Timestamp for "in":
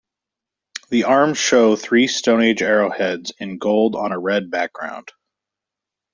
3.37-3.59